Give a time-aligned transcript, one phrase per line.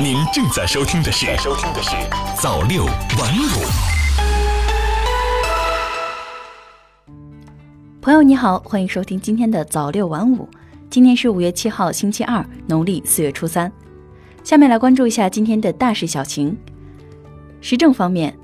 [0.00, 1.90] 您正在收听的是《收听的是
[2.40, 2.96] 早六晚五》。
[8.00, 10.48] 朋友你好，欢迎收听今天的早六晚五。
[10.88, 13.70] 今天是五月七号，星期二，农历四月初三。
[14.42, 16.56] 下面来关注一下今天的大事小情。
[17.60, 18.36] 时政方面，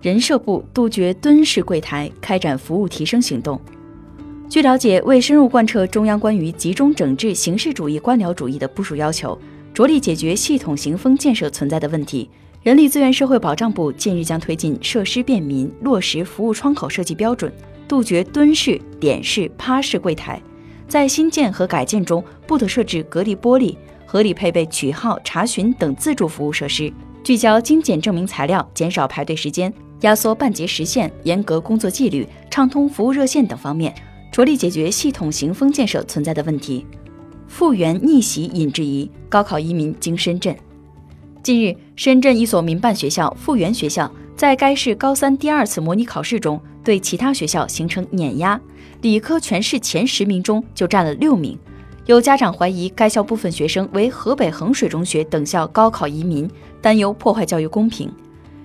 [0.00, 3.60] 人社部杜绝蹲式柜台，开展服务提升行动。
[4.48, 9.36] 据了解，为深入贯彻中央关于集中整治形式主义官僚主义的部署要求，
[9.76, 12.30] 着力解决系统行风建设存在的问题，
[12.62, 17.52] 人力资源社会保障部近日将推进设施便民，落实服务窗口设计标准，
[17.86, 20.40] 杜绝蹲式、点式、趴式柜台，
[20.88, 23.76] 在新建和改建中不得设置隔离玻璃，
[24.06, 26.90] 合理配备取号、查询等自助服务设施。
[27.22, 33.94] 聚焦精简证明材料，减少排队时间，压缩办结时限，严格工作纪律，畅通服务热线等方面，
[34.32, 36.86] 着力解决系统行风建设存在的问题。
[37.48, 40.54] 复原逆袭引质疑，高考移民经深圳。
[41.42, 48.60] 近日，深圳一所民办学校复原学校在该市高三第二次模拟考试中，对其他学校形成碾压，
[49.00, 51.58] 理科全市前十名中就占了六名。
[52.06, 56.48] 有家长怀疑该校部分学生为河北衡水中学等校高考移民，
[56.80, 58.10] 担忧破坏教育公平。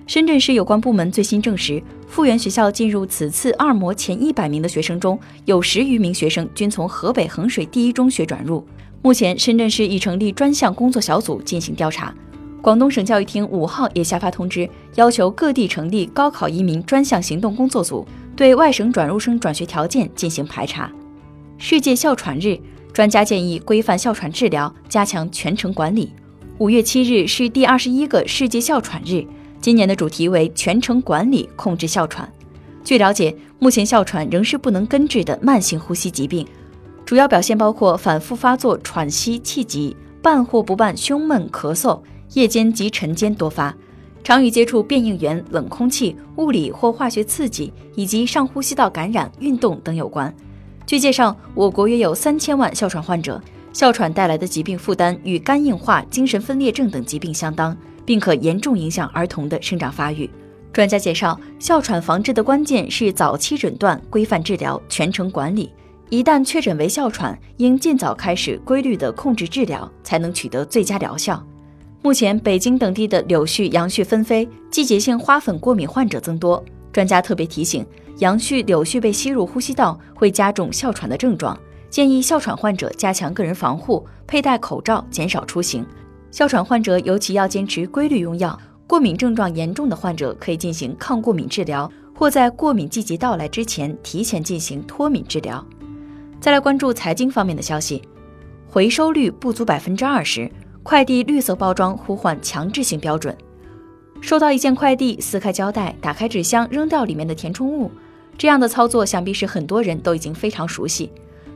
[0.06, 8.66] 深圳市有关部门最新证实，复原学校进入此次二模前一百名的学生中，有十余名学生均从河北衡水第一中学转入。
[9.00, 12.14] 目前，深圳市已成立专项工作小组进行调查。
[12.60, 20.90] 广东省教育厅五号也下发通知，要求各地成立高考移民专项行动工作组，对外省转入生转学条件进行排查。
[21.58, 22.58] 世界哮喘日。
[22.92, 26.12] 专家建议规范哮喘治疗，加强全程管理。
[26.58, 29.24] 五月七日是第二十一个世界哮喘日，
[29.62, 32.28] 今年的主题为全程管理控制哮喘。
[32.82, 36.44] 据了解，目前哮喘仍是不能根治的慢性呼吸疾病，
[37.06, 42.00] 主要表现包括反复发作、喘息、气急、伴或不伴胸闷、咳嗽，
[42.32, 43.72] 夜间及晨间多发，
[44.24, 50.34] 常与接触变应源、冷空气、物理或化学刺激以及上呼吸道感染、运动等有关。
[50.84, 53.40] 据介绍，我国约有三千万哮喘患者，
[53.72, 60.28] 哮喘带来的疾病负担与肝硬化、精神分裂症等疾病相当，并可严重影响儿童的生长发育。
[60.72, 65.70] 专家介绍，哮喘防治的关键是早期诊断、规范治疗、全程管理。
[66.08, 71.42] 一旦确诊为哮喘，应尽早开始规律的控制治疗，才能取得最佳疗效。
[72.02, 76.62] 目前，北京等地的柳絮、杨絮纷飞，季节性花粉过敏患者增多。
[76.92, 77.86] 专家特别提醒。
[78.18, 81.58] 杨絮、柳絮被吸入呼吸道，会加重哮喘的症状。
[81.88, 85.84] 建议哮喘患者加强个人防护，佩戴口罩，减少出行。
[86.32, 88.58] 哮喘患者尤其要坚持规律用药。
[88.86, 95.64] 过敏症状严重的患者可以进行抗过敏治疗，或在过敏季节到来之前提前进行脱敏治疗。
[96.40, 98.02] 再来关注财经方面的消息，
[98.66, 100.50] 回收率不足百分之二十，
[100.82, 103.36] 快递绿色包装呼唤强制性标准。
[104.20, 107.90] 收到一件快递，撕开胶带，打开纸箱，扔掉里面的填充物。
[108.36, 111.10] 这样的操作想必是很多人都已经非常熟悉，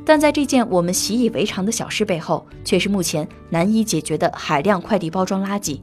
[0.07, 5.81] 但在这件我们习以为常的小事背后，却是目前难以解决的海量快递包装垃圾。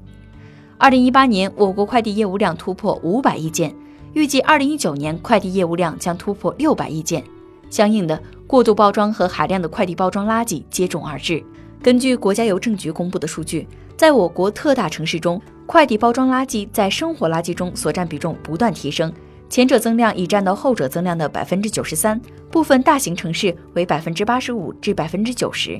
[0.77, 3.75] 二零一八年，我国快递业务量突破五百亿件，
[4.13, 7.21] 预计二零一九年快递业务量将突破六百亿件。
[7.69, 8.17] 相应的，
[8.47, 11.43] 过度包装和海量的快递包装垃圾接踵而至。
[11.81, 13.67] 根据国家邮政局公布的数据，
[13.97, 19.11] 在我国特大城市中，快递包装垃圾在生活垃圾中所占比重不断提升。
[19.53, 22.19] 前者增量已占到后者增量的百分之九十三，
[22.49, 25.79] 部分大型城市为百分之八十五至百分之九十。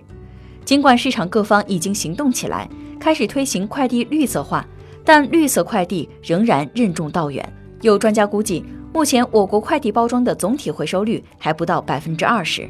[0.64, 2.70] 尽管市场各方已经行动起来，
[3.00, 4.64] 开始推行快递绿色化，
[5.04, 7.52] 但绿色快递仍然任重道远。
[7.82, 8.64] 有专家估计，
[8.94, 12.70] 目前我国快递包装的总体回收率还不到百分之二十。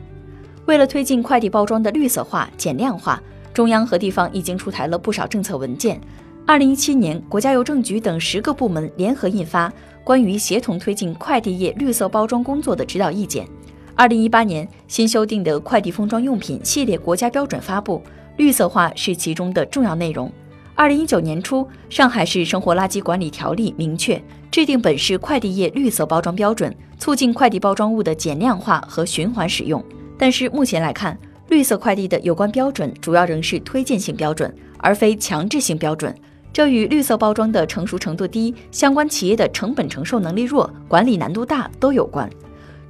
[0.68, 3.22] 为了推进快递包装的绿色化、减量化，
[3.54, 6.00] 中央和地方已经出台了不少政策文件。
[6.46, 9.72] 二零一七年，国家邮政局等十个部门联合印发。
[10.04, 13.48] 关于协同推进快递业绿色包装工作的指导意见，
[13.96, 18.04] 二零一八年新修订的快递封装用品系列国家标准发布，
[18.36, 20.30] 绿色化是其中的重要内容。
[20.76, 29.82] 二零一九年初，上海市生活垃圾管理条例明确制定本市快递业绿色包装标准，促进快递包装物的减量化和循环使用。
[30.18, 31.18] 但是目前来看，
[31.48, 36.14] 绿色快递的有关标准主要仍是推荐性标准，而非强制性标准。
[36.54, 42.30] 这与绿色包装的成熟程度低、相关企业的成本承受能力弱、管理难度大都有关。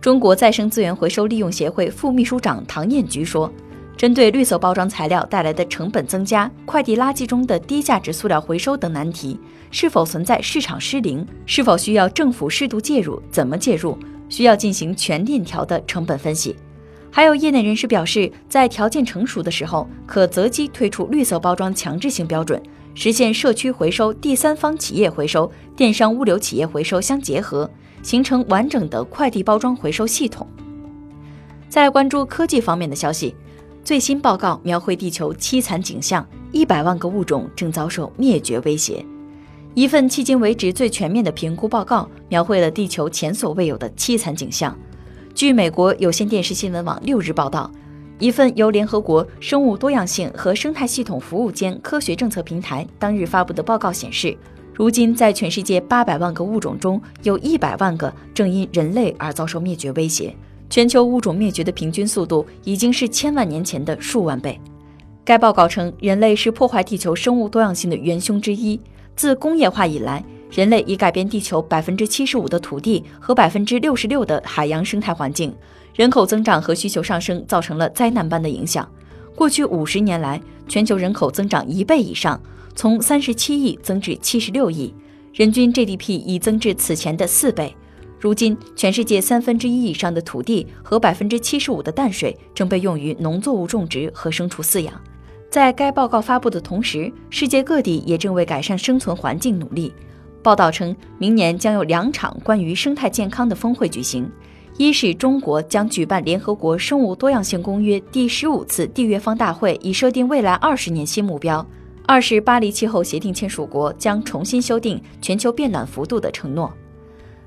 [0.02, 3.50] 中国再生资源回收利用协会副秘书长唐艳菊说
[3.96, 9.40] ：“针对绿色包装材料带来的成本增加、快递垃圾中的低价值塑料回收等难题，
[9.72, 11.26] 是否存在市场失灵？
[11.46, 13.22] 是否需要政府适度介入？
[13.32, 13.98] 怎么介入？
[14.28, 16.54] 需要进行全链条的成本分析。”
[17.10, 22.62] 还有业内人士表示，在条件成熟的时候，可择机推出绿色包装强制性标准。
[22.96, 27.70] 实现社区回收、第三方企业回收、电商物流企业回收相结合，
[28.04, 30.48] 形成完整的快递包装回收系统。
[31.70, 33.36] 再关注科技方面的消息，
[33.84, 39.04] 最新报告描绘地球凄惨景象，一百万个物种正遭受灭绝威胁。
[39.74, 44.78] 一份迄今为止最全面的评估报告，描绘了地球前所未有的凄惨景象。
[45.34, 47.72] 据美国有线电视新闻网六日报道，
[48.20, 54.38] 一份由联合国生物多样性和生态系统服务间科学政策平台当日发布的报告显示，
[54.74, 60.34] 如今在全世界八百万个物种中，有一百万个正因人类而遭受灭绝威胁。
[60.70, 64.60] 全球物种灭绝的平均速度已经是千万年前的数万倍。
[65.26, 68.80] 该报告称，人类是破坏地球生物多样性的元凶之一。
[69.16, 75.52] 自工业化以来，人类已改变地球百分之七十五的土地和百分之六十六的海洋生态环境。
[75.96, 78.88] 人口增长和需求上升造成了灾难般的影响。
[79.36, 82.40] 过去五十年来，全球人口增长一倍以上，
[82.76, 84.94] 从三十七亿增至七十六亿，
[85.34, 87.76] 人均 GDP 已增至此前的四倍。
[88.20, 94.94] 如今，全世界三分之一以上的土地和百分之七十五的淡水正被用于农作物种植和牲畜饲养。
[95.50, 99.92] 在该报告发布的同时，世界各地也正为改善生存环境努力。
[100.44, 104.30] 报道称，明年将有两场关于生态健康的峰会举行：
[104.78, 111.66] 一是中国将举办联合国生物多样性公约第十五次缔约方大会，以设定未来二十年新目标；
[112.06, 116.72] 二是巴黎气候协定签署国将重新修订全球变暖幅度的承诺。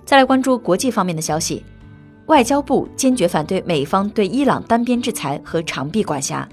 [0.07, 1.63] 再来关注国际方面的消息，
[2.27, 6.49] 外交部坚决反对美方对伊朗单边制裁和长臂管辖。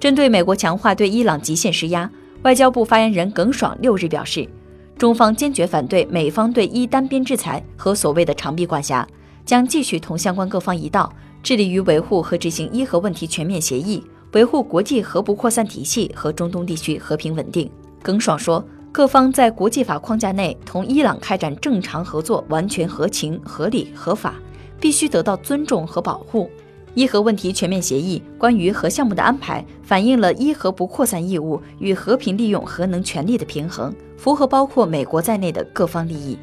[0.00, 2.10] 针对美国强化对伊朗极限施压，
[2.42, 4.48] 外交部发言人耿爽六日表示，
[4.98, 9.06] 中方坚决反对美方对伊单边制裁和所谓的长臂管辖，
[9.46, 14.02] 将继续同相关各方一道，致力于维护和执行伊核问题全面协议，
[14.32, 17.70] 维护国际核不扩散体系和中东地区和平稳定。
[18.02, 24.34] 耿爽说，各方在国际法框架内同伊朗开展正常合作，完全合情、合理、合法，
[24.80, 26.50] 必须得到尊重和保护。
[26.98, 36.36] 伊核问题全面协议关于核项目的安排，反映了伊核不扩散义务与和平利用核能权利的平衡，符合包括美国在内的各方利益。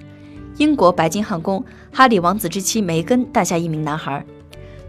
[0.55, 1.61] 英国白金汉宫，
[1.91, 4.25] 哈里王子之妻梅根诞下一名男孩。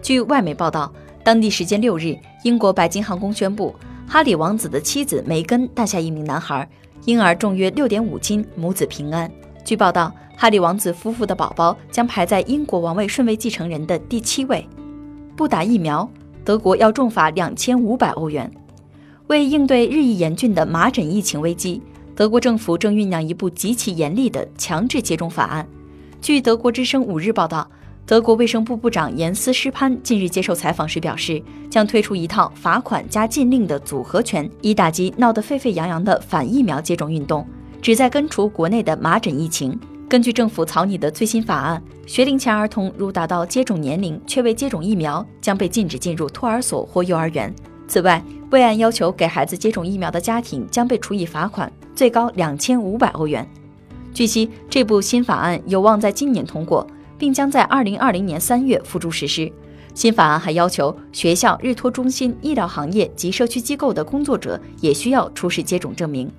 [0.00, 0.92] 据外媒报道，
[1.24, 3.74] 当地时间六日，英国白金汉宫宣布，
[4.06, 6.68] 哈里王子的妻子梅根诞下一名男孩，
[7.06, 9.28] 婴儿重约六点五斤，母子平安。
[9.64, 14.64] 据报道，哈里王子夫妇的宝宝将排在英国王位顺位继承人的第七位。
[15.36, 16.08] 不打疫苗，
[16.42, 18.50] 德国要重罚两千五百欧元。
[19.26, 21.82] 为应对日益严峻的麻疹疫情危机，
[22.14, 25.68] 德国政府正酝酿一部极其严厉的强制接种法案。
[26.22, 27.68] 据德国之声五日报道，
[28.06, 37.46] 德国卫生部部长严斯施潘近日接受采访时表示，将推出一套罚款加禁令的组合拳，以打击闹得沸沸扬扬的反疫苗接种运动，
[37.82, 39.78] 旨在根除国内的麻疹疫情。
[40.08, 47.52] 根据政府草拟的最新法案，学龄前儿童如达到接种年龄却未接种疫苗，将被禁止进入托儿所或幼儿园。
[47.88, 48.22] 此外，
[48.52, 53.44] 未按要求给孩子接种疫苗的家庭将被处以罚款，最高两千五百欧元。
[54.14, 56.86] 据悉，这部新法案有望在今年通过，
[57.18, 59.50] 并将在二零二零年三月付诸实施。
[59.92, 66.30] 新法案还要求学校、日托中心、医疗行业及社区机构的工作者也需要出示接种证明。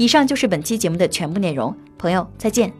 [0.00, 1.76] 以上就是本期节目的全部内容。
[1.98, 2.79] 朋友，再见。